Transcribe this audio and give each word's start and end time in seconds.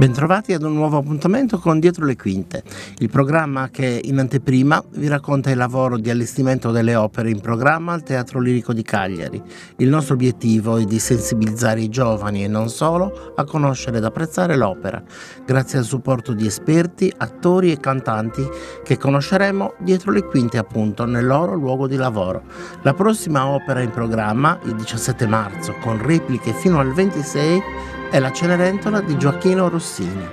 Bentrovati 0.00 0.54
ad 0.54 0.62
un 0.62 0.72
nuovo 0.72 0.96
appuntamento 0.96 1.58
con 1.58 1.78
Dietro 1.78 2.06
le 2.06 2.16
Quinte, 2.16 2.62
il 3.00 3.10
programma 3.10 3.68
che 3.68 4.00
in 4.02 4.18
anteprima 4.18 4.82
vi 4.92 5.08
racconta 5.08 5.50
il 5.50 5.58
lavoro 5.58 5.98
di 5.98 6.08
allestimento 6.08 6.70
delle 6.70 6.94
opere 6.94 7.28
in 7.28 7.40
programma 7.40 7.92
al 7.92 8.02
Teatro 8.02 8.40
Lirico 8.40 8.72
di 8.72 8.82
Cagliari. 8.82 9.42
Il 9.76 9.90
nostro 9.90 10.14
obiettivo 10.14 10.78
è 10.78 10.84
di 10.84 10.98
sensibilizzare 10.98 11.82
i 11.82 11.90
giovani 11.90 12.42
e 12.42 12.48
non 12.48 12.70
solo 12.70 13.34
a 13.36 13.44
conoscere 13.44 13.98
ed 13.98 14.04
apprezzare 14.04 14.56
l'opera, 14.56 15.02
grazie 15.44 15.76
al 15.76 15.84
supporto 15.84 16.32
di 16.32 16.46
esperti, 16.46 17.12
attori 17.14 17.70
e 17.70 17.78
cantanti 17.78 18.42
che 18.82 18.96
conosceremo 18.96 19.74
dietro 19.80 20.12
le 20.12 20.24
quinte 20.24 20.56
appunto 20.56 21.04
nel 21.04 21.26
loro 21.26 21.52
luogo 21.52 21.86
di 21.86 21.96
lavoro. 21.96 22.44
La 22.84 22.94
prossima 22.94 23.46
opera 23.48 23.82
in 23.82 23.90
programma, 23.90 24.58
il 24.64 24.76
17 24.76 25.26
marzo, 25.26 25.74
con 25.82 26.02
repliche 26.02 26.54
fino 26.54 26.78
al 26.78 26.90
26, 26.90 27.98
è 28.10 28.18
la 28.18 28.32
Cenerentola 28.32 29.00
di 29.00 29.16
Gioacchino 29.16 29.68
Rossini. 29.68 30.28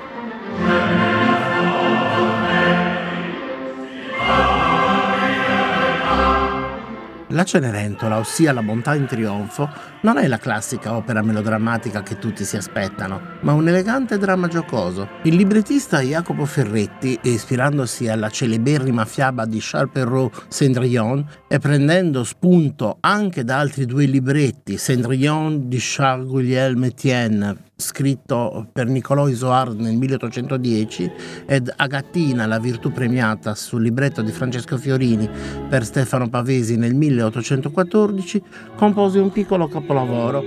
La 7.32 7.44
Cenerentola, 7.44 8.18
ossia 8.18 8.52
La 8.52 8.64
bontà 8.64 8.96
in 8.96 9.06
trionfo, 9.06 9.70
non 10.02 10.18
è 10.18 10.28
la 10.28 10.40
classica 10.40 10.96
opera 10.96 11.22
melodrammatica 11.22 12.02
che 12.02 12.18
tutti 12.18 12.44
si 12.44 12.58
aspettano, 12.58 13.22
ma 13.42 13.54
un 13.54 13.68
elegante 13.68 14.18
dramma 14.18 14.48
giocoso. 14.48 15.08
Il 15.22 15.36
librettista 15.36 16.00
Jacopo 16.00 16.46
Ferretti, 16.46 17.20
ispirandosi 17.22 18.08
alla 18.08 18.30
celeberrima 18.30 19.06
fiaba 19.06 19.46
di 19.46 19.60
Charles 19.62 19.92
Perrault 19.92 20.48
Cendrillon 20.50 21.24
e 21.48 21.60
prendendo 21.60 22.24
spunto 22.24 22.98
anche 23.02 23.44
da 23.44 23.60
altri 23.60 23.86
due 23.86 24.06
libretti, 24.06 24.76
Cendrillon 24.78 25.68
di 25.68 25.78
Charles 25.80 26.28
Guglielme 26.28 26.88
Etienne, 26.88 27.67
scritto 27.80 28.68
per 28.74 28.88
Niccolò 28.88 29.28
Isoard 29.28 29.80
nel 29.80 29.96
1810, 29.96 31.12
ed 31.46 31.72
Agattina, 31.76 32.48
la 32.48 32.58
virtù 32.58 32.92
premiata, 32.92 33.54
sul 33.54 33.84
libretto 33.84 34.24
di 34.24 34.32
Francesco 34.32 34.78
Fiorini 34.78 35.30
per 35.70 35.86
Stefano 35.86 36.28
Pavesi 36.28 36.76
nel 36.76 36.96
1814, 36.96 38.42
compose 38.76 39.20
un 39.20 39.32
piccolo 39.32 39.68
capolavoro. 39.68 40.44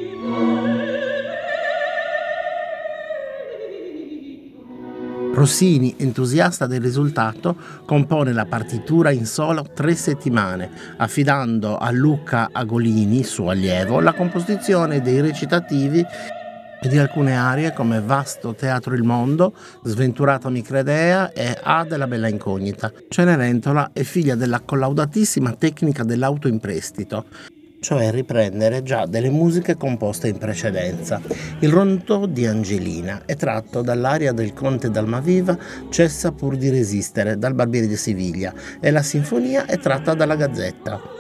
Rossini, 5.33 5.95
entusiasta 5.99 6.67
del 6.67 6.81
risultato, 6.81 7.57
compone 7.87 8.33
la 8.33 8.47
partitura 8.47 9.13
in 9.13 9.25
solo 9.25 9.65
tre 9.73 9.95
settimane, 9.95 10.69
affidando 10.97 11.79
a 11.79 11.93
Luca 11.93 12.49
Agolini, 12.51 13.23
suo 13.23 13.51
allievo, 13.51 14.01
la 14.01 14.13
composizione 14.13 15.01
dei 15.01 15.21
recitativi 15.21 16.05
e 16.83 16.89
di 16.89 16.99
alcune 16.99 17.37
arie 17.37 17.73
come 17.73 18.01
Vasto 18.01 18.55
Teatro 18.55 18.95
il 18.95 19.03
Mondo, 19.03 19.55
Sventurata 19.85 20.49
Micredea 20.49 21.33
e 21.33 21.57
A 21.63 21.85
della 21.85 22.07
Bella 22.07 22.29
Incognita. 22.29 22.93
Cenerentola 23.09 23.91
è 23.93 24.03
figlia 24.03 24.35
della 24.35 24.61
collaudatissima 24.61 25.53
tecnica 25.53 26.05
dell'autoimprestito, 26.05 27.25
cioè 27.81 28.11
riprendere 28.11 28.83
già 28.83 29.07
delle 29.07 29.31
musiche 29.31 29.77
composte 29.77 30.29
in 30.29 30.39
precedenza. 30.39 31.21
Il 31.61 31.71
rondò 31.71 32.27
di 32.27 32.47
Angelina 32.47 33.23
è 33.25 33.37
tratto 33.37 33.83
dall'aria 33.83 34.33
del 34.33 34.53
conte 34.53 34.91
d'Almaviva 34.91 35.59
Cessa 35.89 36.33
pur 36.33 36.57
di 36.57 36.71
resistere 36.71 37.39
dal 37.39 37.55
Barbiere 37.55 37.87
di 37.87 37.97
Siviglia 37.97 38.53
e 38.81 38.91
la 38.91 39.03
sinfonia 39.03 39.67
è 39.67 39.79
tratta 39.79 40.15
dalla 40.15 40.37
Gazzetta. 40.37 41.20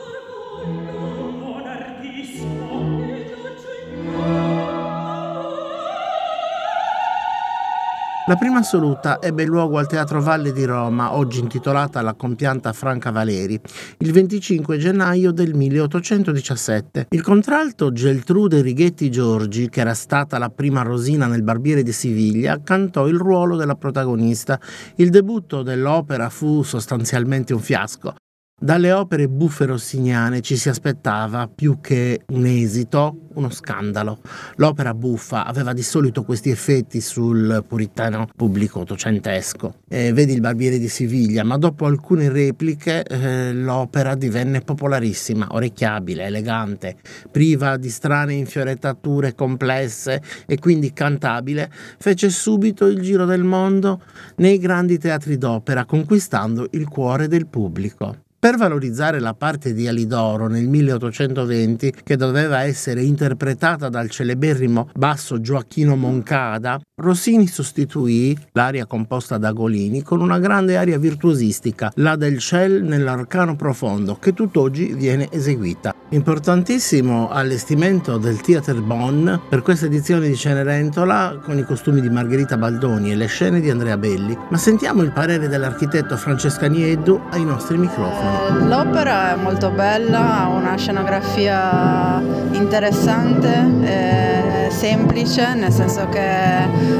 La 8.30 8.36
prima 8.36 8.60
assoluta 8.60 9.20
ebbe 9.20 9.44
luogo 9.44 9.76
al 9.76 9.88
Teatro 9.88 10.22
Valle 10.22 10.52
di 10.52 10.64
Roma, 10.64 11.14
oggi 11.14 11.40
intitolata 11.40 11.98
alla 11.98 12.14
compianta 12.14 12.72
Franca 12.72 13.10
Valeri, 13.10 13.60
il 13.98 14.12
25 14.12 14.78
gennaio 14.78 15.32
del 15.32 15.52
1817. 15.52 17.08
Il 17.10 17.22
contralto 17.22 17.90
Geltrude 17.90 18.62
Righetti 18.62 19.10
Giorgi, 19.10 19.68
che 19.68 19.80
era 19.80 19.94
stata 19.94 20.38
la 20.38 20.48
prima 20.48 20.82
Rosina 20.82 21.26
nel 21.26 21.42
Barbiere 21.42 21.82
di 21.82 21.90
Siviglia, 21.90 22.60
cantò 22.62 23.08
il 23.08 23.18
ruolo 23.18 23.56
della 23.56 23.74
protagonista. 23.74 24.60
Il 24.94 25.10
debutto 25.10 25.62
dell'opera 25.62 26.28
fu 26.28 26.62
sostanzialmente 26.62 27.52
un 27.52 27.58
fiasco. 27.58 28.14
Dalle 28.62 28.92
opere 28.92 29.26
buffe 29.26 29.64
rossiniane 29.64 30.42
ci 30.42 30.54
si 30.54 30.68
aspettava 30.68 31.48
più 31.48 31.78
che 31.80 32.20
un 32.26 32.44
esito, 32.44 33.28
uno 33.32 33.48
scandalo. 33.48 34.20
L'opera 34.56 34.92
buffa 34.92 35.46
aveva 35.46 35.72
di 35.72 35.82
solito 35.82 36.24
questi 36.24 36.50
effetti 36.50 37.00
sul 37.00 37.64
puritano 37.66 38.28
pubblico 38.36 38.80
ottocentesco. 38.80 39.76
Eh, 39.88 40.12
vedi 40.12 40.34
il 40.34 40.40
Barbiere 40.40 40.76
di 40.76 40.88
Siviglia, 40.88 41.42
ma 41.42 41.56
dopo 41.56 41.86
alcune 41.86 42.28
repliche 42.28 43.02
eh, 43.02 43.54
l'opera 43.54 44.14
divenne 44.14 44.60
popolarissima, 44.60 45.46
orecchiabile, 45.52 46.24
elegante, 46.24 46.96
priva 47.30 47.78
di 47.78 47.88
strane 47.88 48.34
infiorettature 48.34 49.34
complesse 49.34 50.20
e 50.46 50.58
quindi 50.58 50.92
cantabile, 50.92 51.72
fece 51.98 52.28
subito 52.28 52.84
il 52.84 53.00
giro 53.00 53.24
del 53.24 53.42
mondo 53.42 54.02
nei 54.36 54.58
grandi 54.58 54.98
teatri 54.98 55.38
d'opera, 55.38 55.86
conquistando 55.86 56.68
il 56.72 56.86
cuore 56.88 57.26
del 57.26 57.46
pubblico. 57.46 58.28
Per 58.40 58.56
valorizzare 58.56 59.20
la 59.20 59.34
parte 59.34 59.74
di 59.74 59.86
Alidoro 59.86 60.48
nel 60.48 60.66
1820, 60.66 61.92
che 62.02 62.16
doveva 62.16 62.62
essere 62.62 63.02
interpretata 63.02 63.90
dal 63.90 64.08
celeberrimo 64.08 64.88
basso 64.94 65.42
Gioacchino 65.42 65.94
Moncada, 65.94 66.80
Rossini 67.02 67.46
sostituì 67.46 68.34
l'aria 68.52 68.86
composta 68.86 69.36
da 69.36 69.52
Golini 69.52 70.02
con 70.02 70.22
una 70.22 70.38
grande 70.38 70.78
aria 70.78 70.98
virtuosistica, 70.98 71.92
la 71.96 72.16
del 72.16 72.38
Cell 72.38 72.82
nell'arcano 72.82 73.56
profondo, 73.56 74.16
che 74.16 74.32
tutt'oggi 74.32 74.94
viene 74.94 75.28
eseguita. 75.30 75.99
Importantissimo 76.12 77.30
allestimento 77.30 78.18
del 78.18 78.40
Theater 78.40 78.80
Bonn 78.80 79.32
per 79.48 79.62
questa 79.62 79.86
edizione 79.86 80.26
di 80.26 80.34
Cenerentola 80.34 81.38
con 81.40 81.56
i 81.56 81.62
costumi 81.62 82.00
di 82.00 82.10
Margherita 82.10 82.56
Baldoni 82.56 83.12
e 83.12 83.14
le 83.14 83.26
scene 83.26 83.60
di 83.60 83.70
Andrea 83.70 83.96
Belli. 83.96 84.36
Ma 84.48 84.56
sentiamo 84.56 85.02
il 85.02 85.12
parere 85.12 85.46
dell'architetto 85.46 86.16
Francesca 86.16 86.66
Nieddu 86.66 87.20
ai 87.30 87.44
nostri 87.44 87.78
microfoni. 87.78 88.68
L'opera 88.68 89.34
è 89.34 89.36
molto 89.36 89.70
bella, 89.70 90.40
ha 90.40 90.48
una 90.48 90.76
scenografia 90.76 92.20
interessante, 92.54 94.68
semplice, 94.70 95.54
nel 95.54 95.70
senso 95.70 96.08
che 96.08 96.26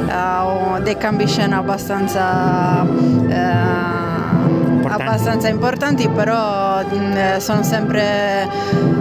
ha 0.09 0.79
dei 0.85 0.97
cambi 0.97 1.27
scena 1.27 1.57
abbastanza... 1.57 2.87
Eh, 3.29 3.90
abbastanza 4.91 5.49
importanti, 5.49 6.09
però 6.09 6.83
mm, 6.83 7.37
sono 7.39 7.63
sempre, 7.63 8.49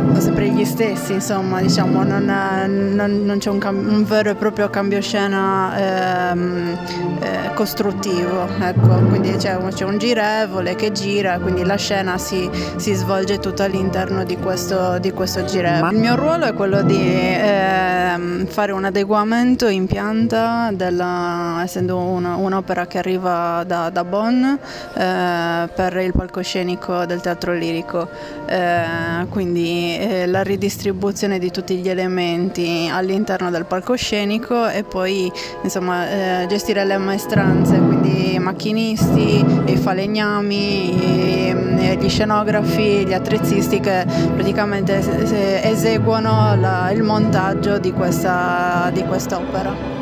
sono 0.08 0.20
sempre, 0.20 0.50
gli 0.50 0.66
stessi, 0.66 1.14
insomma, 1.14 1.62
diciamo, 1.62 2.04
non, 2.04 2.26
non, 2.26 3.26
non 3.26 3.38
c'è 3.40 3.50
un, 3.50 3.58
cam- 3.58 3.88
un, 3.88 4.06
vero 4.06 4.30
e 4.30 4.36
proprio 4.36 4.70
cambio 4.70 5.02
scena 5.02 6.32
ehm, 6.32 6.78
eh, 7.20 7.54
costruttivo, 7.54 8.48
ecco, 8.60 8.96
quindi 9.08 9.32
c'è, 9.36 9.58
c'è, 9.74 9.86
un 9.86 9.98
girevole 9.98 10.76
che 10.76 10.92
gira, 10.92 11.40
quindi 11.40 11.64
la 11.64 11.76
scena 11.76 12.18
si, 12.18 12.50
si 12.78 12.94
svolge 12.94 13.40
tutta 13.40 13.64
all'interno 13.64 14.24
di 14.24 14.38
questo, 14.38 15.00
di 15.00 15.12
questo 15.12 15.44
girevole. 15.46 15.94
Il 15.94 16.00
mio 16.00 16.16
ruolo 16.16 16.46
è 16.46 16.54
quello 16.54 16.82
di 16.84 17.02
eh, 17.02 18.46
fare 18.48 18.72
un 18.72 18.86
adeguamento 18.86 19.68
in 19.68 19.88
pianta, 19.88 20.70
della, 20.72 21.62
essendo 21.64 21.98
una, 21.98 22.36
un'opera 22.36 22.88
che 22.88 22.98
arriva 22.98 23.64
da, 23.66 23.90
da 23.90 24.04
Bonn, 24.04 24.44
eh, 24.44 25.70
per 25.80 25.96
il 25.96 26.12
palcoscenico 26.12 27.06
del 27.06 27.22
teatro 27.22 27.54
lirico, 27.54 28.06
eh, 28.48 29.26
quindi 29.30 29.98
eh, 29.98 30.26
la 30.26 30.42
ridistribuzione 30.42 31.40
di 31.40 31.52
tutti 31.52 31.78
gli 31.78 31.88
elementi 31.88 32.90
all'interno 32.92 33.50
del 33.50 33.64
palcoscenico 33.64 34.68
e 34.68 34.84
poi 34.84 35.32
insomma, 35.64 36.42
eh, 36.42 36.48
gestire 36.50 36.84
le 36.84 36.98
maestranze, 36.98 37.78
quindi 37.78 38.34
i 38.34 38.40
macchinisti, 38.40 39.46
i 39.68 39.78
falegnami, 39.78 41.54
i, 41.54 41.98
gli 41.98 42.10
scenografi, 42.10 43.06
gli 43.06 43.14
attrezzisti 43.14 43.80
che 43.80 44.06
praticamente 44.36 45.64
eseguono 45.64 46.58
la, 46.60 46.92
il 46.92 47.04
montaggio 47.04 47.78
di 47.78 47.94
questa 47.94 48.90
di 48.92 49.02
quest'opera. 49.06 49.99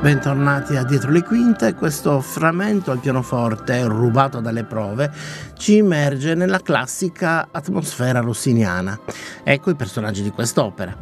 Bentornati 0.00 0.76
a 0.76 0.82
Dietro 0.82 1.10
le 1.10 1.22
Quinte, 1.22 1.74
questo 1.74 2.22
frammento 2.22 2.90
al 2.90 3.00
pianoforte 3.00 3.84
rubato 3.84 4.40
dalle 4.40 4.64
prove 4.64 5.12
ci 5.58 5.76
immerge 5.76 6.34
nella 6.34 6.60
classica 6.60 7.48
atmosfera 7.50 8.20
rossiniana. 8.20 8.98
Ecco 9.44 9.68
i 9.68 9.74
personaggi 9.74 10.22
di 10.22 10.30
quest'opera. 10.30 10.96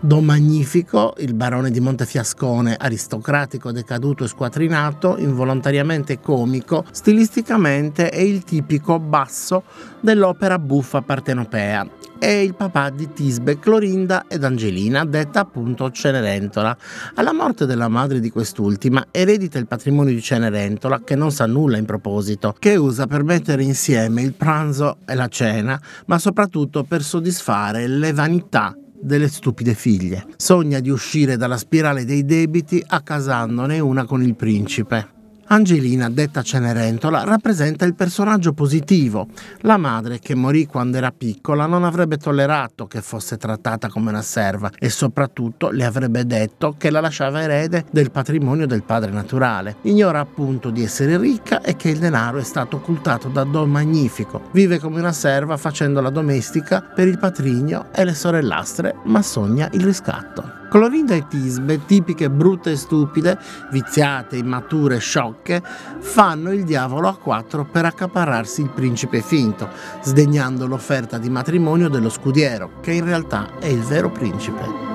Don 0.00 0.24
Magnifico, 0.24 1.14
il 1.18 1.32
barone 1.32 1.70
di 1.70 1.80
Montefiascone, 1.80 2.76
aristocratico, 2.78 3.72
decaduto 3.72 4.24
e 4.24 4.28
squatrinato, 4.28 5.16
involontariamente 5.18 6.20
comico, 6.20 6.84
stilisticamente 6.92 8.10
è 8.10 8.20
il 8.20 8.44
tipico 8.44 9.00
basso 9.00 9.64
dell'opera 10.00 10.58
buffa 10.58 11.00
partenopea, 11.00 11.88
è 12.18 12.26
il 12.26 12.54
papà 12.54 12.90
di 12.90 13.12
Tisbe, 13.12 13.58
Clorinda 13.58 14.26
ed 14.28 14.44
Angelina, 14.44 15.04
detta 15.04 15.40
appunto 15.40 15.90
Cenerentola. 15.90 16.76
Alla 17.14 17.32
morte 17.32 17.66
della 17.66 17.88
madre 17.88 18.20
di 18.20 18.30
quest'ultima 18.30 19.06
eredita 19.10 19.58
il 19.58 19.66
patrimonio 19.66 20.12
di 20.12 20.20
Cenerentola, 20.20 21.02
che 21.04 21.14
non 21.14 21.30
sa 21.30 21.46
nulla 21.46 21.76
in 21.76 21.84
proposito, 21.84 22.54
che 22.58 22.76
usa 22.76 23.06
per 23.06 23.22
mettere 23.22 23.62
insieme 23.62 24.22
il 24.22 24.34
pranzo 24.34 24.98
e 25.06 25.14
la 25.14 25.28
cena, 25.28 25.80
ma 26.06 26.18
soprattutto 26.18 26.84
per 26.84 27.02
soddisfare 27.02 27.86
le 27.86 28.12
vanità 28.12 28.76
delle 29.00 29.28
stupide 29.28 29.74
figlie. 29.74 30.26
Sogna 30.36 30.80
di 30.80 30.90
uscire 30.90 31.36
dalla 31.36 31.56
spirale 31.56 32.04
dei 32.04 32.24
debiti 32.24 32.82
accasandone 32.84 33.78
una 33.78 34.04
con 34.04 34.22
il 34.22 34.34
principe. 34.34 35.16
Angelina, 35.50 36.10
detta 36.10 36.42
Cenerentola, 36.42 37.24
rappresenta 37.24 37.86
il 37.86 37.94
personaggio 37.94 38.52
positivo. 38.52 39.28
La 39.62 39.78
madre, 39.78 40.18
che 40.18 40.34
morì 40.34 40.66
quando 40.66 40.98
era 40.98 41.10
piccola, 41.10 41.64
non 41.64 41.84
avrebbe 41.84 42.18
tollerato 42.18 42.86
che 42.86 43.00
fosse 43.00 43.38
trattata 43.38 43.88
come 43.88 44.10
una 44.10 44.20
serva 44.20 44.70
e 44.78 44.90
soprattutto 44.90 45.70
le 45.70 45.86
avrebbe 45.86 46.26
detto 46.26 46.74
che 46.76 46.90
la 46.90 47.00
lasciava 47.00 47.40
erede 47.40 47.86
del 47.90 48.10
patrimonio 48.10 48.66
del 48.66 48.82
padre 48.82 49.10
naturale. 49.10 49.76
Ignora 49.82 50.20
appunto 50.20 50.68
di 50.68 50.82
essere 50.82 51.16
ricca 51.16 51.62
e 51.62 51.76
che 51.76 51.88
il 51.88 51.98
denaro 51.98 52.36
è 52.36 52.44
stato 52.44 52.76
occultato 52.76 53.28
da 53.28 53.44
Don 53.44 53.70
Magnifico. 53.70 54.50
Vive 54.52 54.78
come 54.78 54.98
una 54.98 55.12
serva 55.12 55.56
facendo 55.56 56.02
la 56.02 56.10
domestica 56.10 56.82
per 56.82 57.08
il 57.08 57.18
patrigno 57.18 57.86
e 57.94 58.04
le 58.04 58.14
sorellastre, 58.14 58.96
ma 59.04 59.22
sogna 59.22 59.66
il 59.72 59.82
riscatto. 59.82 60.57
Clorinda 60.68 61.14
e 61.14 61.26
Tisbe, 61.26 61.84
tipiche 61.86 62.28
brutte 62.28 62.72
e 62.72 62.76
stupide, 62.76 63.38
viziate, 63.70 64.36
immature, 64.36 64.98
sciocche, 64.98 65.62
fanno 65.98 66.52
il 66.52 66.64
diavolo 66.64 67.08
a 67.08 67.16
quattro 67.16 67.64
per 67.64 67.86
accaparrarsi 67.86 68.60
il 68.60 68.70
principe 68.70 69.22
finto, 69.22 69.68
sdegnando 70.02 70.66
l'offerta 70.66 71.16
di 71.18 71.30
matrimonio 71.30 71.88
dello 71.88 72.10
scudiero, 72.10 72.80
che 72.80 72.92
in 72.92 73.04
realtà 73.04 73.58
è 73.58 73.66
il 73.66 73.80
vero 73.80 74.10
principe. 74.10 74.86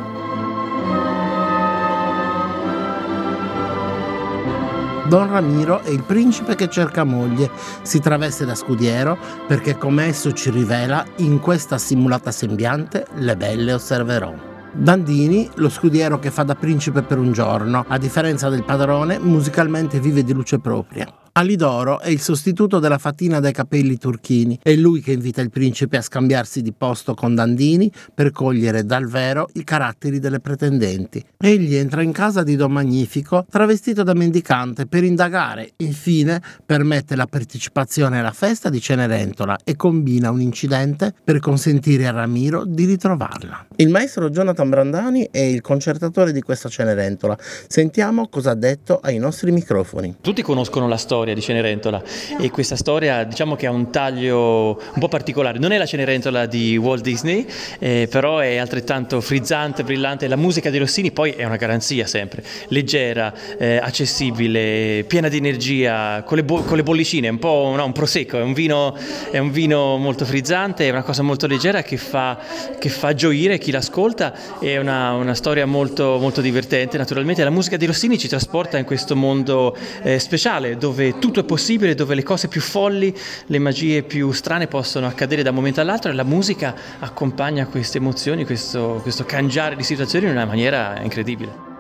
Don 5.07 5.29
Ramiro 5.29 5.81
è 5.81 5.89
il 5.89 6.03
principe 6.03 6.55
che 6.55 6.69
cerca 6.69 7.03
moglie, 7.03 7.51
si 7.81 7.99
traveste 7.99 8.45
da 8.45 8.55
scudiero 8.55 9.17
perché 9.47 9.77
come 9.77 10.05
esso 10.05 10.31
ci 10.31 10.49
rivela, 10.49 11.05
in 11.17 11.39
questa 11.39 11.77
simulata 11.77 12.31
sembiante 12.31 13.05
le 13.15 13.35
belle 13.35 13.73
osserverò. 13.73 14.52
Dandini, 14.75 15.47
lo 15.55 15.69
scudiero 15.69 16.17
che 16.17 16.31
fa 16.31 16.41
da 16.41 16.55
principe 16.55 17.03
per 17.03 17.19
un 17.19 17.31
giorno, 17.31 17.85
a 17.87 17.99
differenza 17.99 18.49
del 18.49 18.63
padrone, 18.63 19.19
musicalmente 19.19 19.99
vive 19.99 20.23
di 20.23 20.33
luce 20.33 20.57
propria. 20.57 21.07
Alidoro 21.35 21.99
è 21.99 22.09
il 22.09 22.21
sostituto 22.21 22.77
della 22.77 22.99
fatina 22.99 23.39
dai 23.39 23.53
capelli 23.53 23.97
turchini. 23.97 24.59
È 24.61 24.71
lui 24.75 25.01
che 25.01 25.13
invita 25.13 25.41
il 25.41 25.49
principe 25.49 25.97
a 25.97 26.03
scambiarsi 26.03 26.61
di 26.61 26.73
posto 26.73 27.15
con 27.15 27.33
Dandini 27.33 27.91
per 28.13 28.29
cogliere 28.29 28.85
dal 28.85 29.07
vero 29.07 29.49
i 29.53 29.63
caratteri 29.63 30.19
delle 30.19 30.39
pretendenti. 30.39 31.25
Egli 31.35 31.73
entra 31.73 32.03
in 32.03 32.11
casa 32.11 32.43
di 32.43 32.55
Don 32.55 32.71
Magnifico 32.71 33.47
travestito 33.49 34.03
da 34.03 34.13
mendicante 34.13 34.85
per 34.85 35.03
indagare. 35.03 35.71
Infine 35.77 36.39
permette 36.63 37.15
la 37.15 37.25
partecipazione 37.25 38.19
alla 38.19 38.31
festa 38.31 38.69
di 38.69 38.79
Cenerentola 38.79 39.57
e 39.63 39.75
combina 39.75 40.29
un 40.29 40.39
incidente 40.39 41.15
per 41.23 41.39
consentire 41.39 42.05
a 42.05 42.11
Ramiro 42.11 42.63
di 42.63 42.85
ritrovarla. 42.85 43.69
Il 43.77 43.89
maestro 43.89 44.29
Jonathan 44.29 44.69
Brandani 44.69 45.29
è 45.31 45.39
il 45.39 45.61
concertatore 45.61 46.31
di 46.31 46.41
questa 46.41 46.69
Cenerentola. 46.69 47.35
Sentiamo 47.67 48.27
cosa 48.27 48.51
ha 48.51 48.55
detto 48.55 48.99
ai 48.99 49.17
nostri 49.17 49.51
microfoni. 49.51 50.17
Tutti 50.21 50.43
conoscono 50.43 50.87
la 50.87 50.97
storia 50.97 51.21
storia 51.23 51.33
di 51.33 51.41
Cenerentola. 51.41 52.03
E 52.39 52.49
questa 52.51 52.75
storia 52.75 53.23
diciamo 53.23 53.55
che 53.55 53.65
ha 53.65 53.71
un 53.71 53.89
taglio 53.89 54.79
un 54.93 54.99
po' 54.99 55.07
particolare, 55.07 55.57
non 55.57 55.71
è 55.71 55.77
la 55.77 55.85
Cenerentola 55.85 56.45
di 56.45 56.75
Walt 56.75 57.01
Disney, 57.01 57.45
eh, 57.79 58.07
però 58.09 58.39
è 58.39 58.57
altrettanto 58.57 59.21
frizzante, 59.21 59.83
brillante, 59.83 60.27
la 60.27 60.35
musica 60.35 60.69
di 60.69 60.77
Rossini 60.77 61.11
poi 61.11 61.31
è 61.31 61.45
una 61.45 61.55
garanzia 61.55 62.05
sempre, 62.05 62.43
leggera, 62.67 63.33
eh, 63.57 63.77
accessibile, 63.77 65.05
piena 65.07 65.29
di 65.29 65.37
energia, 65.37 66.23
con 66.23 66.37
le, 66.37 66.43
bo- 66.43 66.63
con 66.63 66.75
le 66.75 66.83
bollicine, 66.83 67.29
un 67.29 67.39
po' 67.39 67.73
no, 67.75 67.85
un 67.85 67.93
prosecco, 67.93 68.37
è 68.37 68.41
un, 68.41 68.53
vino, 68.53 68.97
è 69.31 69.37
un 69.37 69.51
vino 69.51 69.97
molto 69.97 70.25
frizzante, 70.25 70.87
è 70.87 70.89
una 70.89 71.03
cosa 71.03 71.21
molto 71.23 71.47
leggera 71.47 71.83
che 71.83 71.95
fa, 71.97 72.37
che 72.77 72.89
fa 72.89 73.13
gioire 73.13 73.57
chi 73.57 73.71
l'ascolta, 73.71 74.59
è 74.59 74.77
una, 74.77 75.13
una 75.13 75.35
storia 75.35 75.65
molto, 75.65 76.17
molto 76.19 76.41
divertente, 76.41 76.97
naturalmente. 76.97 77.43
La 77.43 77.49
musica 77.49 77.77
di 77.77 77.85
Rossini 77.85 78.17
ci 78.17 78.27
trasporta 78.27 78.77
in 78.77 78.85
questo 78.85 79.15
mondo 79.15 79.75
eh, 80.01 80.19
speciale 80.19 80.77
dove 80.77 81.12
tutto 81.19 81.39
è 81.39 81.43
possibile, 81.43 81.95
dove 81.95 82.15
le 82.15 82.23
cose 82.23 82.47
più 82.47 82.61
folli, 82.61 83.15
le 83.47 83.59
magie 83.59 84.03
più 84.03 84.31
strane 84.31 84.67
possono 84.67 85.07
accadere 85.07 85.43
da 85.43 85.49
un 85.49 85.55
momento 85.55 85.81
all'altro 85.81 86.11
e 86.11 86.13
la 86.13 86.23
musica 86.23 86.75
accompagna 86.99 87.65
queste 87.67 87.97
emozioni, 87.97 88.45
questo, 88.45 88.99
questo 89.01 89.25
cangiare 89.25 89.75
di 89.75 89.83
situazioni 89.83 90.25
in 90.25 90.31
una 90.31 90.45
maniera 90.45 90.99
incredibile. 91.01 91.72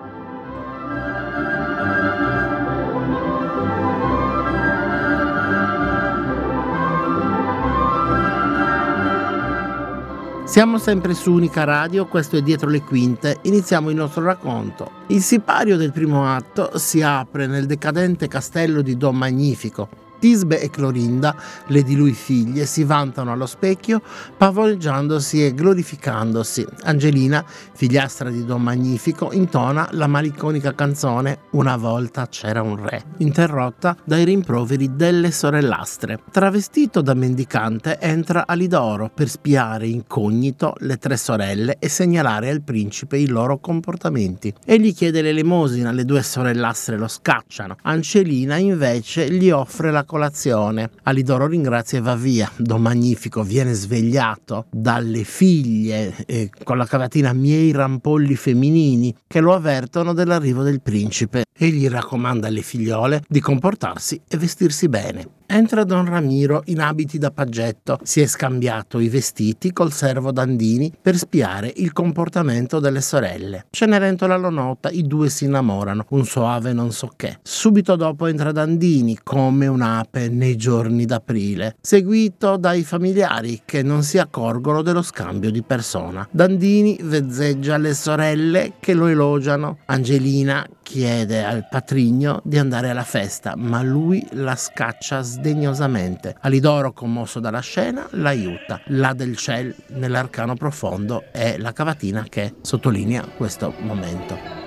Siamo 10.53 10.77
sempre 10.77 11.15
su 11.15 11.31
Unica 11.33 11.63
Radio, 11.63 12.05
questo 12.05 12.37
è 12.37 12.43
Dietro 12.43 12.69
le 12.69 12.83
Quinte. 12.83 13.39
Iniziamo 13.41 13.89
il 13.89 13.95
nostro 13.95 14.23
racconto. 14.23 14.87
Il 15.07 15.23
sipario 15.23 15.77
del 15.77 15.91
primo 15.91 16.31
atto 16.31 16.77
si 16.77 17.01
apre 17.01 17.47
nel 17.47 17.65
decadente 17.65 18.27
castello 18.27 18.83
di 18.83 18.95
Don 18.95 19.15
Magnifico, 19.15 19.89
Tisbe 20.23 20.61
e 20.61 20.69
Clorinda, 20.69 21.35
le 21.67 21.83
di 21.83 21.97
lui 21.97 22.13
figlie, 22.13 22.65
si 22.65 22.85
vantano 22.85 23.33
allo 23.33 23.45
specchio, 23.45 24.01
pavoneggiandosi 24.37 25.45
e 25.45 25.53
glorificandosi. 25.53 26.65
Angelina, 26.83 27.43
figliastra 27.45 28.29
di 28.29 28.45
Don 28.45 28.61
Magnifico, 28.61 29.33
intona 29.33 29.85
la 29.91 30.07
malinconica 30.07 30.73
canzone 30.73 31.39
Una 31.51 31.75
volta 31.75 32.29
c'era 32.29 32.61
un 32.61 32.81
re, 32.81 33.03
interrotta 33.17 33.97
dai 34.05 34.23
rimproveri 34.23 34.95
delle 34.95 35.29
sorellastre. 35.29 36.21
Travestito 36.31 37.01
da 37.01 37.13
mendicante, 37.13 37.99
entra 37.99 38.47
Alidoro 38.47 39.11
per 39.13 39.27
spiare 39.27 39.87
incognito 39.87 40.75
le 40.77 40.99
tre 40.99 41.17
sorelle 41.17 41.75
e 41.79 41.89
segnalare 41.89 42.49
al 42.49 42.61
principe 42.61 43.17
i 43.17 43.27
loro 43.27 43.59
comportamenti. 43.59 44.53
Egli 44.63 44.93
chiede 44.93 45.21
l'elemosina, 45.21 45.91
le 45.91 46.05
due 46.05 46.23
sorellastre 46.23 46.95
lo 46.95 47.09
scacciano. 47.09 47.75
Angelina 47.81 48.55
invece 48.55 49.29
gli 49.29 49.49
offre 49.49 49.91
la 49.91 50.05
colazione. 50.13 50.91
Alidoro 51.03 51.47
ringrazia 51.47 51.97
e 51.97 52.01
va 52.01 52.15
via. 52.15 52.51
Don 52.55 52.83
Magnifico 52.83 53.41
viene 53.41 53.73
svegliato 53.73 54.67
dalle 54.69 55.23
figlie 55.23 56.13
eh, 56.27 56.51
con 56.63 56.77
la 56.77 56.85
cavatina 56.85 57.33
miei 57.33 57.71
rampolli 57.71 58.35
femminini 58.35 59.15
che 59.25 59.39
lo 59.39 59.55
avvertono 59.55 60.13
dell'arrivo 60.13 60.61
del 60.61 60.83
principe 60.83 61.45
e 61.51 61.67
gli 61.69 61.87
raccomanda 61.87 62.47
alle 62.47 62.61
figliole 62.61 63.23
di 63.27 63.39
comportarsi 63.39 64.21
e 64.27 64.37
vestirsi 64.37 64.87
bene. 64.87 65.41
Entra 65.53 65.83
Don 65.83 66.05
Ramiro 66.05 66.63
in 66.65 66.79
abiti 66.79 67.19
da 67.19 67.29
paggetto. 67.29 67.99
Si 68.01 68.21
è 68.21 68.25
scambiato 68.25 68.97
i 68.97 69.07
vestiti 69.07 69.71
col 69.71 69.91
servo 69.91 70.31
Dandini 70.31 70.91
per 70.99 71.15
spiare 71.15 71.71
il 71.75 71.93
comportamento 71.93 72.79
delle 72.79 73.01
sorelle. 73.01 73.67
Cenerentola 73.69 74.35
lo 74.35 74.49
nota, 74.49 74.89
i 74.89 75.03
due 75.03 75.29
si 75.29 75.45
innamorano, 75.45 76.07
un 76.09 76.25
soave 76.25 76.73
non 76.73 76.91
so 76.91 77.11
che. 77.15 77.37
Subito 77.43 77.95
dopo 77.95 78.25
entra 78.25 78.51
Dandini 78.51 79.19
come 79.21 79.67
un'ape 79.67 80.27
nei 80.27 80.55
giorni 80.55 81.05
d'aprile, 81.05 81.75
seguito 81.79 82.57
dai 82.57 82.81
familiari 82.81 83.61
che 83.63 83.83
non 83.83 84.01
si 84.01 84.17
accorgono 84.17 84.81
dello 84.81 85.03
scambio 85.03 85.51
di 85.51 85.61
persona. 85.61 86.27
Dandini 86.31 86.97
vezzeggia 87.03 87.77
le 87.77 87.93
sorelle 87.93 88.73
che 88.79 88.95
lo 88.95 89.05
elogiano. 89.05 89.77
Angelina 89.85 90.65
chiede 90.81 91.43
al 91.43 91.67
patrigno 91.69 92.41
di 92.43 92.57
andare 92.57 92.89
alla 92.89 93.03
festa, 93.03 93.53
ma 93.55 93.81
lui 93.81 94.25
la 94.31 94.55
scaccia 94.55 95.21
sdegnosamente. 95.43 96.37
Alidoro, 96.39 96.93
commosso 96.93 97.41
dalla 97.41 97.59
scena, 97.59 98.07
l'aiuta. 98.11 98.81
La 98.87 99.13
del 99.13 99.35
ciel 99.35 99.75
nell'arcano 99.89 100.55
profondo 100.55 101.25
è 101.31 101.57
la 101.57 101.73
cavatina 101.73 102.25
che 102.29 102.55
sottolinea 102.61 103.27
questo 103.35 103.73
momento. 103.79 104.62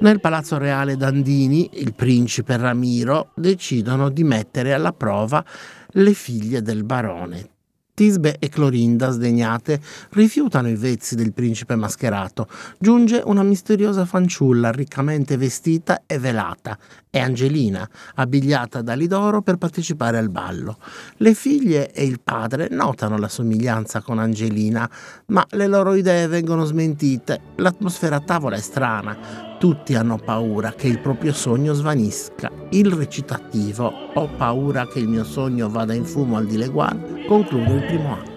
Nel 0.00 0.18
Palazzo 0.18 0.56
Reale 0.56 0.96
Dandini, 0.96 1.68
il 1.74 1.92
principe 1.92 2.56
Ramiro 2.56 3.32
decidono 3.34 4.08
di 4.08 4.24
mettere 4.24 4.72
alla 4.72 4.94
prova 4.94 5.44
le 5.90 6.14
figlie 6.14 6.62
del 6.62 6.84
barone. 6.84 7.48
Tisbe 7.92 8.36
e 8.38 8.48
Clorinda, 8.48 9.10
sdegnate, 9.10 9.78
rifiutano 10.12 10.70
i 10.70 10.74
vezzi 10.74 11.16
del 11.16 11.34
principe 11.34 11.74
mascherato. 11.74 12.48
Giunge 12.78 13.20
una 13.22 13.42
misteriosa 13.42 14.06
fanciulla 14.06 14.70
riccamente 14.72 15.36
vestita 15.36 16.04
e 16.06 16.18
velata. 16.18 16.78
È 17.10 17.18
Angelina, 17.18 17.86
abbigliata 18.14 18.80
da 18.80 18.94
Lidoro 18.94 19.42
per 19.42 19.56
partecipare 19.56 20.16
al 20.16 20.30
ballo. 20.30 20.78
Le 21.16 21.34
figlie 21.34 21.92
e 21.92 22.04
il 22.06 22.20
padre 22.24 22.68
notano 22.70 23.18
la 23.18 23.28
somiglianza 23.28 24.00
con 24.00 24.18
Angelina, 24.18 24.90
ma 25.26 25.46
le 25.50 25.66
loro 25.66 25.92
idee 25.92 26.26
vengono 26.26 26.64
smentite. 26.64 27.38
L'atmosfera 27.56 28.16
a 28.16 28.20
tavola 28.20 28.56
è 28.56 28.60
strana. 28.60 29.49
Tutti 29.60 29.94
hanno 29.94 30.16
paura 30.16 30.72
che 30.72 30.86
il 30.86 31.00
proprio 31.00 31.34
sogno 31.34 31.74
svanisca. 31.74 32.50
Il 32.70 32.90
recitativo 32.90 33.92
Ho 34.14 34.26
paura 34.26 34.86
che 34.86 35.00
il 35.00 35.06
mio 35.06 35.22
sogno 35.22 35.68
vada 35.68 35.92
in 35.92 36.06
fumo 36.06 36.38
al 36.38 36.46
dileguan 36.46 37.24
conclude 37.28 37.74
il 37.74 37.84
primo 37.84 38.14
atto. 38.14 38.29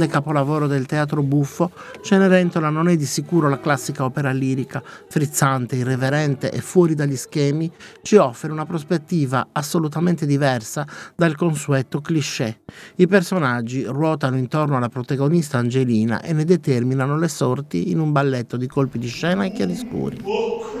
Grande 0.00 0.06
capolavoro 0.06 0.66
del 0.66 0.86
teatro 0.86 1.22
buffo, 1.22 1.70
Cenerentola 2.00 2.70
non 2.70 2.88
è 2.88 2.96
di 2.96 3.04
sicuro 3.04 3.48
la 3.50 3.60
classica 3.60 4.04
opera 4.04 4.30
lirica, 4.30 4.82
frizzante, 4.82 5.76
irreverente 5.76 6.50
e 6.50 6.60
fuori 6.60 6.94
dagli 6.94 7.16
schemi, 7.16 7.70
ci 8.00 8.16
offre 8.16 8.50
una 8.50 8.64
prospettiva 8.64 9.48
assolutamente 9.52 10.24
diversa 10.24 10.86
dal 11.14 11.36
consueto 11.36 12.00
cliché. 12.00 12.60
I 12.96 13.06
personaggi 13.06 13.84
ruotano 13.84 14.36
intorno 14.36 14.76
alla 14.76 14.88
protagonista 14.88 15.58
Angelina 15.58 16.22
e 16.22 16.32
ne 16.32 16.44
determinano 16.44 17.18
le 17.18 17.28
sorti 17.28 17.90
in 17.90 17.98
un 17.98 18.12
balletto 18.12 18.56
di 18.56 18.66
colpi 18.66 18.98
di 18.98 19.08
scena 19.08 19.44
e 19.44 19.52
chiaroscuri. 19.52 20.79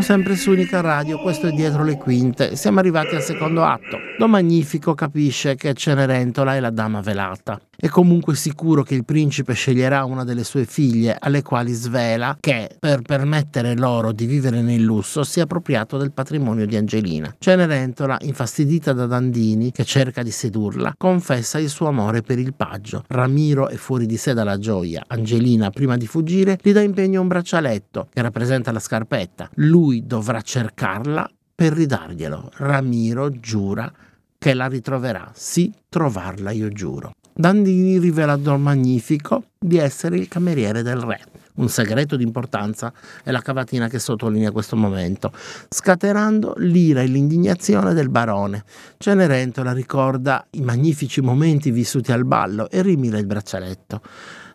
Siamo 0.00 0.22
sempre 0.22 0.36
su 0.36 0.52
Unica 0.52 0.80
Radio, 0.80 1.20
questo 1.20 1.48
è 1.48 1.52
dietro 1.52 1.84
le 1.84 1.98
quinte. 1.98 2.56
Siamo 2.56 2.78
arrivati 2.78 3.14
al 3.14 3.22
secondo 3.22 3.64
atto. 3.64 3.98
Don 4.16 4.30
Magnifico 4.30 4.94
capisce 4.94 5.56
che 5.56 5.74
Cenerentola 5.74 6.56
è 6.56 6.60
la 6.60 6.70
dama 6.70 7.02
velata. 7.02 7.60
È 7.82 7.88
comunque 7.88 8.34
sicuro 8.34 8.82
che 8.82 8.94
il 8.94 9.06
principe 9.06 9.54
sceglierà 9.54 10.04
una 10.04 10.22
delle 10.22 10.44
sue 10.44 10.66
figlie, 10.66 11.16
alle 11.18 11.40
quali 11.40 11.72
svela 11.72 12.36
che, 12.38 12.76
per 12.78 13.00
permettere 13.00 13.74
loro 13.74 14.12
di 14.12 14.26
vivere 14.26 14.60
nel 14.60 14.82
lusso, 14.82 15.24
si 15.24 15.38
è 15.38 15.44
appropriato 15.44 15.96
del 15.96 16.12
patrimonio 16.12 16.66
di 16.66 16.76
Angelina. 16.76 17.34
Cenerentola, 17.38 18.18
infastidita 18.20 18.92
da 18.92 19.06
Dandini, 19.06 19.72
che 19.72 19.84
cerca 19.84 20.22
di 20.22 20.30
sedurla, 20.30 20.92
confessa 20.98 21.58
il 21.58 21.70
suo 21.70 21.88
amore 21.88 22.20
per 22.20 22.38
il 22.38 22.52
paggio. 22.52 23.02
Ramiro 23.08 23.68
è 23.68 23.76
fuori 23.76 24.04
di 24.04 24.18
sé 24.18 24.34
dalla 24.34 24.58
gioia. 24.58 25.02
Angelina, 25.06 25.70
prima 25.70 25.96
di 25.96 26.06
fuggire, 26.06 26.58
gli 26.60 26.72
dà 26.72 26.82
impegno 26.82 27.22
un 27.22 27.28
braccialetto 27.28 28.08
che 28.12 28.20
rappresenta 28.20 28.72
la 28.72 28.78
scarpetta. 28.78 29.48
Lui 29.54 30.06
dovrà 30.06 30.42
cercarla 30.42 31.30
per 31.54 31.72
ridarglielo. 31.72 32.50
Ramiro 32.56 33.30
giura 33.40 33.90
che 34.36 34.52
la 34.52 34.66
ritroverà. 34.66 35.30
Sì, 35.34 35.72
trovarla, 35.88 36.50
io 36.50 36.68
giuro. 36.68 37.12
Dandini 37.40 37.98
rivela 37.98 38.32
a 38.32 38.36
Don 38.36 38.60
Magnifico 38.60 39.44
di 39.58 39.78
essere 39.78 40.18
il 40.18 40.28
cameriere 40.28 40.82
del 40.82 40.98
re. 40.98 41.24
Un 41.54 41.70
segreto 41.70 42.16
di 42.16 42.22
importanza 42.22 42.92
è 43.24 43.30
la 43.30 43.40
cavatina 43.40 43.88
che 43.88 43.98
sottolinea 43.98 44.50
questo 44.50 44.76
momento, 44.76 45.32
scatenando 45.70 46.52
l'ira 46.58 47.00
e 47.00 47.06
l'indignazione 47.06 47.94
del 47.94 48.10
barone. 48.10 48.64
Cenerentola 48.98 49.72
ricorda 49.72 50.46
i 50.50 50.60
magnifici 50.60 51.22
momenti 51.22 51.70
vissuti 51.70 52.12
al 52.12 52.26
ballo 52.26 52.68
e 52.68 52.82
rimira 52.82 53.16
il 53.16 53.24
braccialetto. 53.24 54.02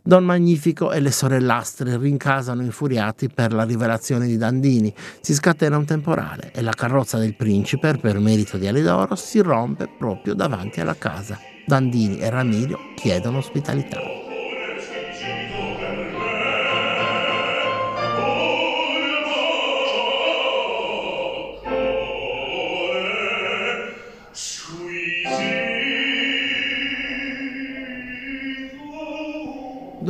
Don 0.04 0.24
Magnifico 0.24 0.92
e 0.92 1.00
le 1.00 1.10
sorellastre 1.10 1.98
rincasano 1.98 2.62
infuriati 2.62 3.30
per 3.30 3.52
la 3.52 3.64
rivelazione 3.64 4.28
di 4.28 4.38
Dandini. 4.38 4.94
Si 5.22 5.34
scatena 5.34 5.76
un 5.76 5.86
temporale 5.86 6.52
e 6.54 6.62
la 6.62 6.74
carrozza 6.74 7.18
del 7.18 7.36
principe, 7.36 7.98
per 7.98 8.20
merito 8.20 8.58
di 8.58 8.68
Alidoro, 8.68 9.16
si 9.16 9.40
rompe 9.40 9.90
proprio 9.98 10.36
davanti 10.36 10.82
alla 10.82 10.96
casa. 10.96 11.54
Dandini 11.66 12.20
e 12.20 12.30
Ramiro 12.30 12.94
chiedono 12.96 13.40
ospitalità. 13.40 14.25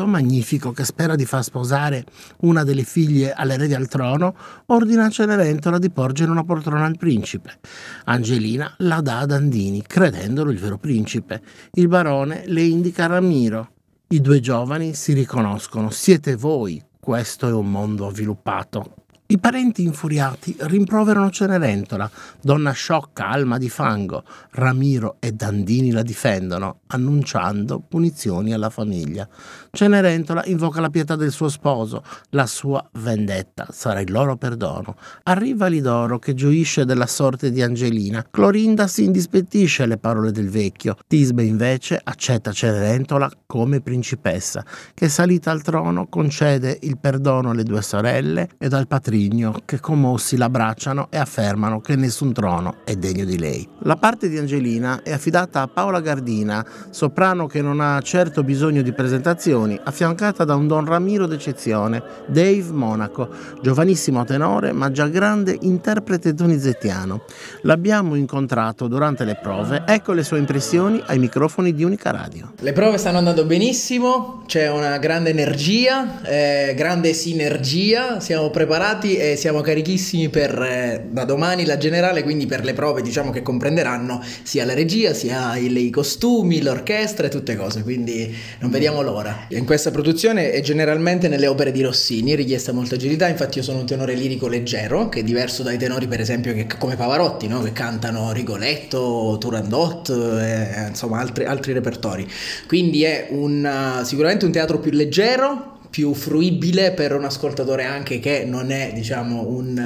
Magnifico, 0.05 0.71
che 0.71 0.83
spera 0.83 1.15
di 1.15 1.25
far 1.25 1.43
sposare 1.43 2.05
una 2.41 2.63
delle 2.63 2.83
figlie 2.83 3.33
all'erede 3.33 3.75
al 3.75 3.87
trono, 3.87 4.35
ordina 4.67 5.05
a 5.05 5.09
Cenerentola 5.09 5.77
di 5.77 5.89
porgere 5.89 6.31
una 6.31 6.43
poltrona 6.43 6.85
al 6.85 6.97
principe. 6.97 7.59
Angelina 8.05 8.73
la 8.79 9.01
dà 9.01 9.19
a 9.19 9.25
Dandini, 9.25 9.81
credendolo 9.81 10.51
il 10.51 10.59
vero 10.59 10.77
principe. 10.77 11.41
Il 11.73 11.87
barone 11.87 12.43
le 12.45 12.61
indica 12.61 13.05
Ramiro. 13.05 13.71
I 14.09 14.21
due 14.21 14.39
giovani 14.39 14.93
si 14.93 15.13
riconoscono. 15.13 15.89
Siete 15.89 16.35
voi. 16.35 16.83
Questo 16.99 17.47
è 17.47 17.51
un 17.51 17.69
mondo 17.69 18.07
avviluppato. 18.07 19.04
I 19.27 19.39
parenti 19.39 19.81
infuriati 19.81 20.55
rimproverano 20.55 21.31
Cenerentola, 21.31 22.07
donna 22.39 22.71
sciocca, 22.73 23.27
alma 23.27 23.57
di 23.57 23.69
fango. 23.69 24.23
Ramiro 24.51 25.15
e 25.19 25.31
Dandini 25.31 25.89
la 25.89 26.03
difendono, 26.03 26.81
annunciando 26.85 27.79
punizioni 27.79 28.53
alla 28.53 28.69
famiglia. 28.69 29.27
Cenerentola 29.71 30.45
invoca 30.45 30.79
la 30.79 30.91
pietà 30.91 31.15
del 31.15 31.31
suo 31.31 31.49
sposo, 31.49 32.03
la 32.29 32.45
sua 32.45 32.87
vendetta 32.99 33.65
sarà 33.71 33.99
il 33.99 34.11
loro 34.11 34.37
perdono. 34.37 34.95
Arriva 35.23 35.65
Lidoro 35.65 36.19
che 36.19 36.35
gioisce 36.35 36.85
della 36.85 37.07
sorte 37.07 37.49
di 37.49 37.63
Angelina. 37.63 38.23
Clorinda 38.29 38.85
si 38.85 39.05
indispettisce 39.05 39.81
alle 39.81 39.97
parole 39.97 40.31
del 40.31 40.51
vecchio. 40.51 40.97
Tisbe 41.07 41.41
invece 41.41 41.99
accetta 42.01 42.51
Cenerentola 42.51 43.31
come 43.47 43.81
principessa, 43.81 44.63
che 44.93 45.09
salita 45.09 45.49
al 45.49 45.63
trono 45.63 46.05
concede 46.05 46.77
il 46.83 46.99
perdono 46.99 47.49
alle 47.49 47.63
due 47.63 47.81
sorelle 47.81 48.49
ed 48.59 48.73
al 48.73 48.85
patrimonio 48.85 49.13
Matrigno 49.15 49.61
che 49.63 49.79
commossi 49.79 50.35
l'abbracciano 50.35 51.07
e 51.09 51.17
affermano 51.17 51.79
che 51.79 51.95
nessun 51.95 52.33
trono 52.33 52.77
è 52.83 52.95
degno 52.95 53.23
di 53.23 53.39
lei. 53.39 53.65
La 53.83 53.95
parte 53.95 54.27
di 54.27 54.37
Angelina 54.37 55.03
è 55.03 55.13
affidata 55.13 55.61
a 55.61 55.67
Paola 55.67 56.01
Gardina, 56.01 56.65
soprano 56.89 57.47
che 57.47 57.61
non 57.61 57.79
ha 57.79 58.01
certo 58.01 58.43
bisogno 58.43 58.81
di 58.81 58.91
presentazioni, 58.91 59.79
affiancata 59.81 60.43
da 60.43 60.55
un 60.55 60.67
Don 60.67 60.85
Ramiro 60.85 61.27
d'eccezione, 61.27 62.03
Dave 62.27 62.71
Monaco, 62.71 63.29
giovanissimo 63.61 64.25
tenore 64.25 64.73
ma 64.73 64.91
già 64.91 65.07
grande 65.07 65.57
interprete 65.61 66.33
donizettiano. 66.33 67.23
L'abbiamo 67.61 68.15
incontrato 68.15 68.87
durante 68.87 69.23
le 69.23 69.39
prove, 69.41 69.83
ecco 69.85 70.11
le 70.11 70.23
sue 70.23 70.39
impressioni 70.39 71.01
ai 71.05 71.19
microfoni 71.19 71.73
di 71.73 71.85
Unica 71.85 72.11
Radio. 72.11 72.51
Le 72.59 72.73
prove 72.73 72.97
stanno 72.97 73.19
andando 73.19 73.45
benissimo, 73.45 74.43
c'è 74.45 74.69
una 74.69 74.97
grande 74.97 75.29
energia, 75.29 76.21
eh, 76.23 76.73
grande 76.75 77.13
sinergia, 77.13 78.19
siamo 78.19 78.49
preparati 78.49 79.04
preparati 79.05 79.17
e 79.17 79.35
siamo 79.35 79.61
carichissimi 79.61 80.29
per 80.29 80.59
eh, 80.61 81.05
da 81.09 81.23
domani 81.23 81.65
la 81.65 81.77
generale, 81.77 82.23
quindi 82.23 82.45
per 82.45 82.63
le 82.63 82.73
prove 82.73 83.01
diciamo 83.01 83.29
che 83.29 83.41
comprenderanno 83.41 84.23
sia 84.43 84.65
la 84.65 84.73
regia, 84.73 85.13
sia 85.13 85.55
i, 85.55 85.71
i 85.71 85.89
costumi, 85.89 86.61
l'orchestra 86.61 87.27
e 87.27 87.29
tutte 87.29 87.55
cose, 87.55 87.83
quindi 87.83 88.35
non 88.59 88.71
vediamo 88.71 89.01
l'ora. 89.01 89.45
In 89.49 89.65
questa 89.65 89.91
produzione 89.91 90.51
e 90.51 90.61
generalmente 90.61 91.27
nelle 91.27 91.47
opere 91.47 91.71
di 91.71 91.81
Rossini 91.81 92.31
è 92.31 92.35
richiesta 92.35 92.71
molta 92.71 92.95
agilità, 92.95 93.27
infatti 93.27 93.59
io 93.59 93.63
sono 93.63 93.79
un 93.79 93.85
tenore 93.85 94.15
lirico 94.15 94.47
leggero, 94.47 95.09
che 95.09 95.19
è 95.19 95.23
diverso 95.23 95.63
dai 95.63 95.77
tenori 95.77 96.07
per 96.07 96.19
esempio 96.19 96.53
che, 96.53 96.67
come 96.77 96.95
Pavarotti, 96.95 97.47
no? 97.47 97.61
che 97.61 97.71
cantano 97.71 98.31
Rigoletto, 98.31 99.37
Turandot, 99.39 100.09
e, 100.09 100.87
insomma 100.89 101.19
altri, 101.19 101.45
altri 101.45 101.73
repertori. 101.73 102.27
Quindi 102.67 103.03
è 103.03 103.27
un, 103.29 104.01
sicuramente 104.03 104.45
un 104.45 104.51
teatro 104.51 104.79
più 104.79 104.91
leggero, 104.91 105.74
più 105.95 106.13
fruibile 106.13 106.91
per 106.91 107.15
un 107.15 107.23
ascoltatore 107.23 107.85
anche 107.85 108.19
che 108.19 108.43
non 108.45 108.69
è 108.69 108.91
diciamo 108.93 109.47
un, 109.47 109.77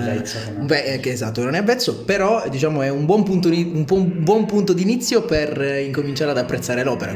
un 0.58 0.66
beh, 0.66 0.98
che 1.00 1.12
esatto 1.12 1.44
non 1.44 1.54
è 1.54 1.60
avvezzo 1.60 2.04
però 2.04 2.50
diciamo 2.50 2.82
è 2.82 2.90
un 2.90 3.06
buon 3.06 3.22
punto, 3.22 3.48
un 3.48 3.86
buon 3.86 4.48
punto 4.48 4.74
di 4.74 4.82
inizio 4.82 5.22
per 5.22 5.62
incominciare 5.86 6.32
ad 6.32 6.40
apprezzare 6.40 6.84
l'opera 6.84 7.16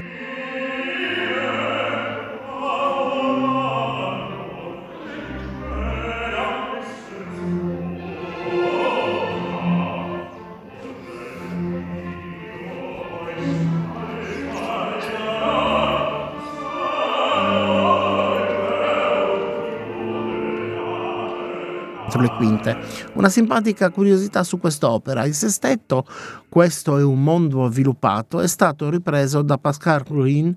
le 22.21 22.29
quinte. 22.35 22.77
Una 23.13 23.29
simpatica 23.29 23.89
curiosità 23.89 24.43
su 24.43 24.59
quest'opera. 24.59 25.25
Il 25.25 25.33
sestetto, 25.33 26.05
questo 26.49 26.97
è 26.97 27.03
un 27.03 27.23
mondo 27.23 27.65
avviluppato, 27.65 28.39
è 28.39 28.47
stato 28.47 28.89
ripreso 28.89 29.41
da 29.41 29.57
Pascal 29.57 30.03
Ruin 30.07 30.55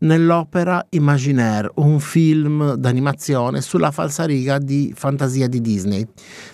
nell'opera 0.00 0.84
Imaginaire, 0.90 1.70
un 1.76 2.00
film 2.00 2.74
d'animazione 2.74 3.60
sulla 3.60 3.90
falsariga 3.90 4.58
di 4.58 4.92
fantasia 4.94 5.48
di 5.48 5.60
Disney. 5.60 6.06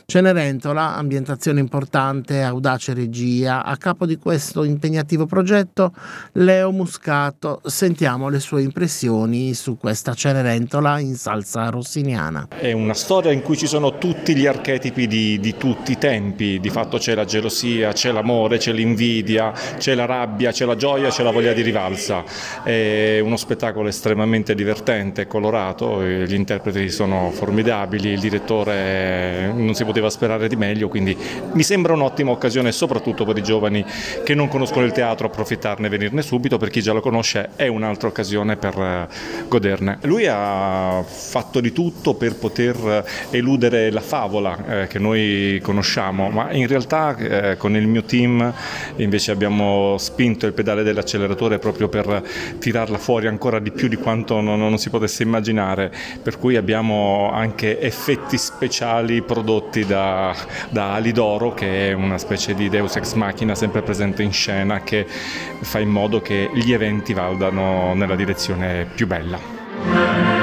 Cenerentola, 0.07 0.95
ambientazione 0.97 1.61
importante, 1.61 2.43
audace 2.43 2.95
regia, 2.95 3.65
a 3.65 3.77
capo 3.77 4.07
di 4.07 4.17
questo 4.17 4.65
impegnativo 4.65 5.27
progetto 5.27 5.93
Leo 6.33 6.71
Muscato. 6.71 7.61
Sentiamo 7.65 8.29
le 8.29 8.41
sue 8.41 8.63
impressioni 8.63 9.55
su 9.55 9.77
questa 9.77 10.15
Cenerentola 10.15 10.99
in 10.99 11.15
salsa 11.15 11.69
rossiniana. 11.71 12.49
È 12.49 12.73
una 12.73 12.95
storia 12.95 13.33
in 13.33 13.43
cui 13.43 13.57
ci 13.57 13.67
sono 13.67 13.99
tutti 13.99 14.37
gli 14.37 14.47
archetipi 14.47 15.07
di, 15.07 15.41
di 15.41 15.57
tutti 15.57 15.93
i 15.93 15.99
tempi, 15.99 16.61
di 16.61 16.71
fatto 16.71 16.99
c'è 16.99 17.15
la 17.15 17.25
gelosia, 17.25 17.93
c'è 17.93 18.13
l'amore, 18.13 18.59
c'è 18.59 18.73
l'invidia, 18.73 19.53
c'è 19.79 19.95
la 19.95 20.05
rabbia, 20.05 20.53
c'è 20.53 20.65
la 20.65 20.77
gioia, 20.77 21.09
c'è 21.09 21.23
la 21.23 21.31
voglia 21.31 21.53
di 21.53 21.63
rivalsa. 21.63 22.25
È 22.63 23.21
uno 23.35 23.43
spettacolo 23.43 23.89
estremamente 23.89 24.55
divertente 24.55 25.27
colorato, 25.27 26.05
gli 26.05 26.35
interpreti 26.35 26.89
sono 26.89 27.33
formidabili, 27.33 28.11
il 28.11 28.21
direttore 28.21 29.53
non 29.53 29.75
si 29.75 29.85
poteva 29.85 30.09
sperare 30.09 30.47
di 30.47 30.55
meglio, 30.55 30.89
quindi 30.89 31.17
mi 31.53 31.65
sembra 31.65 31.95
un'ottima 31.95 32.31
occasione 32.31 32.71
soprattutto 32.71 33.25
per 33.25 33.37
i 33.37 33.43
giovani 33.43 33.85
che 34.23 34.35
non 34.35 34.47
conoscono 34.47 34.87
il 34.87 34.93
teatro 34.93 35.27
approfittarne 35.27 35.89
e 35.89 35.91
venirne 35.91 36.23
subito, 36.23 36.59
per 36.59 36.71
chi 36.71 36.81
già 36.81 36.93
lo 36.93 37.01
conosce 37.01 37.51
è 37.57 37.67
un'altra 37.67 38.07
occasione 38.07 38.57
per 38.57 38.79
eh, 38.79 39.09
goderne. 39.49 39.99
Lui 40.03 40.29
ha 40.29 41.03
fatto 41.05 41.59
di 41.59 41.73
tutto 41.73 42.15
per 42.15 42.37
poter 42.37 43.05
eludere 43.31 43.91
la 43.91 44.01
favola 44.01 44.83
eh, 44.83 44.87
che 44.87 45.01
noi 45.01 45.59
conosciamo, 45.61 46.31
ma 46.31 46.53
in 46.53 46.69
realtà 46.69 47.17
eh, 47.17 47.57
con 47.57 47.75
il 47.75 47.89
mio 47.89 48.05
team 48.05 48.53
invece 48.97 49.33
abbiamo 49.33 49.97
spinto 49.99 50.47
il 50.47 50.53
pedale 50.53 50.85
dell'acceleratore 50.85 51.59
proprio 51.59 51.89
per 51.89 52.23
tirarla 52.61 52.97
fuori 52.97 53.23
ancora 53.29 53.59
di 53.59 53.71
più 53.71 53.89
di 53.89 53.97
quanto 53.97 54.41
non, 54.41 54.59
non 54.59 54.79
si 54.79 54.91
potesse 54.91 55.23
immaginare, 55.23 55.93
per 56.23 56.39
cui 56.39 56.57
abbiamo 56.57 57.31
anche 57.33 57.81
effetti 57.81 58.39
speciali 58.39 59.23
prodotti 59.23 59.85
da, 59.85 60.35
da 60.71 60.95
Alidoro, 60.95 61.53
che 61.53 61.91
è 61.91 61.93
una 61.93 62.19
specie 62.19 62.55
di 62.55 62.69
Deus 62.69 62.97
ex 62.97 63.15
machina 63.15 63.55
sempre 63.55 63.83
presente 63.83 64.23
in 64.23 64.33
scena, 64.33 64.81
che 64.83 65.07
fa 65.07 65.79
in 65.79 65.89
modo 65.89 66.21
che 66.21 66.51
gli 66.55 66.73
eventi 66.73 67.13
vadano 67.13 67.95
nella 67.95 68.17
direzione 68.17 68.87
più 68.95 69.07
bella. 69.07 70.34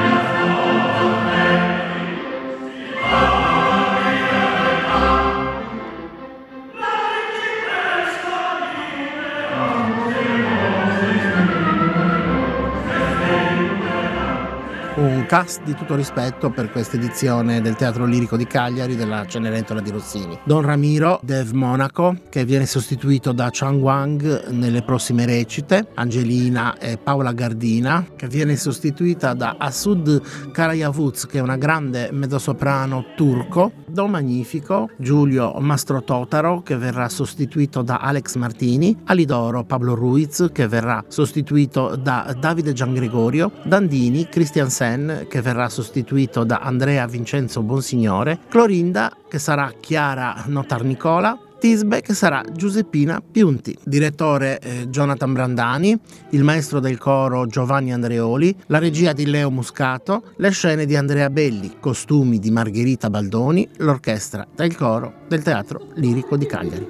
Cast 15.32 15.64
di 15.64 15.74
tutto 15.76 15.96
rispetto 15.96 16.50
per 16.50 16.70
questa 16.72 16.98
edizione 16.98 17.62
del 17.62 17.78
Teatro 17.78 18.04
Lirico 18.04 18.36
di 18.36 18.46
Cagliari 18.46 18.98
della 18.98 19.26
Cenerentola 19.26 19.80
di 19.80 19.90
Rossini. 19.90 20.38
Don 20.44 20.62
Ramiro, 20.62 21.22
Dev 21.24 21.52
Monaco, 21.52 22.18
che 22.28 22.44
viene 22.44 22.66
sostituito 22.66 23.32
da 23.32 23.48
Chang 23.50 23.82
Wang 23.82 24.48
nelle 24.50 24.82
prossime 24.82 25.26
recite, 25.26 25.88
Angelina 25.94 26.78
e 26.78 26.98
Paola 26.98 27.32
Gardina, 27.32 28.06
che 28.14 28.28
viene 28.28 28.58
sostituita 28.58 29.34
da 29.34 29.56
Asud 29.58 30.52
Karayavuz, 30.52 31.28
che 31.28 31.38
è 31.38 31.42
una 31.42 31.56
grande 31.56 32.10
mezzosoprano 32.12 33.14
turco, 33.16 33.72
Don 33.88 34.12
Magnifico, 34.12 34.90
Giulio 34.98 35.54
Mastro 35.60 36.04
Totaro, 36.04 36.62
che 36.62 36.76
verrà 36.76 37.08
sostituito 37.08 37.82
da 37.82 38.00
Alex 38.00 38.36
Martini, 38.36 38.98
Alidoro 39.06 39.64
Pablo 39.64 39.96
Ruiz, 39.96 40.50
che 40.52 40.68
verrà 40.68 41.06
sostituito 41.08 41.96
da 41.96 42.36
Davide 42.38 42.74
Giangregorio, 42.74 43.50
Dandini, 43.64 44.28
Christian 44.28 44.70
Sen, 44.70 45.20
che 45.28 45.42
verrà 45.42 45.70
sostituito 45.70 46.44
da 46.44 46.60
Andrea 46.60 47.06
Vincenzo 47.08 47.62
Bonsignore, 47.62 48.40
Clorinda 48.50 49.16
che 49.28 49.40
sarà 49.40 49.74
Chiara 49.80 50.44
Notarnicola, 50.48 51.38
Tisbe 51.62 52.02
che 52.02 52.16
sarà 52.16 52.44
Giuseppina 52.52 53.22
Piunti, 53.22 53.78
direttore 53.84 54.60
eh, 54.60 54.90
Jonathan 54.90 55.32
Brandani, 55.32 55.96
il 56.32 56.44
maestro 56.44 56.80
del 56.80 56.98
coro 56.98 57.46
Giovanni 57.46 57.94
Andreoli, 57.94 58.56
la 58.66 58.80
regia 58.80 59.14
di 59.14 59.28
Leo 59.28 59.52
Muscato, 59.52 60.24
le 60.38 60.50
scene 60.50 60.88
di 60.88 60.96
Andrea 60.96 61.30
Belli, 61.30 61.76
costumi 61.80 62.40
di 62.40 62.50
Margherita 62.50 63.12
Baldoni, 63.12 63.70
l'orchestra 63.78 64.48
del 64.56 64.76
coro 64.76 65.14
del 65.28 65.44
Teatro 65.44 65.90
Lirico 65.94 66.36
di 66.36 66.46
Cagliari. 66.48 66.88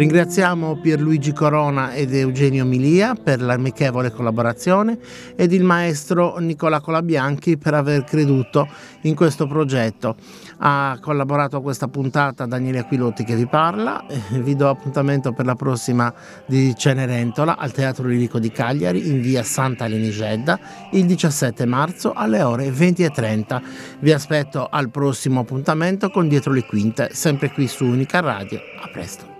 Ringraziamo 0.00 0.80
Pierluigi 0.80 1.34
Corona 1.34 1.92
ed 1.92 2.14
Eugenio 2.14 2.64
Milia 2.64 3.12
per 3.12 3.42
l'amichevole 3.42 4.10
collaborazione 4.10 4.98
ed 5.36 5.52
il 5.52 5.62
maestro 5.62 6.38
Nicola 6.38 6.80
Colabianchi 6.80 7.58
per 7.58 7.74
aver 7.74 8.04
creduto 8.04 8.66
in 9.02 9.14
questo 9.14 9.46
progetto. 9.46 10.16
Ha 10.60 10.96
collaborato 11.02 11.58
a 11.58 11.60
questa 11.60 11.88
puntata 11.88 12.46
Daniele 12.46 12.78
Aquilotti 12.78 13.24
che 13.24 13.36
vi 13.36 13.46
parla. 13.46 14.02
Vi 14.30 14.56
do 14.56 14.70
appuntamento 14.70 15.34
per 15.34 15.44
la 15.44 15.54
prossima 15.54 16.10
di 16.46 16.74
Cenerentola 16.74 17.58
al 17.58 17.72
Teatro 17.72 18.06
Lirico 18.06 18.38
di 18.38 18.50
Cagliari 18.50 19.06
in 19.06 19.20
via 19.20 19.42
Santa 19.42 19.86
Lenigedda 19.86 20.58
il 20.92 21.04
17 21.04 21.66
marzo 21.66 22.14
alle 22.14 22.40
ore 22.40 22.70
20.30. 22.70 23.62
Vi 23.98 24.12
aspetto 24.12 24.66
al 24.66 24.88
prossimo 24.88 25.40
appuntamento 25.40 26.08
con 26.08 26.26
Dietro 26.26 26.54
le 26.54 26.64
Quinte, 26.64 27.10
sempre 27.12 27.50
qui 27.50 27.68
su 27.68 27.84
Unica 27.84 28.20
Radio. 28.20 28.60
A 28.82 28.88
presto. 28.90 29.39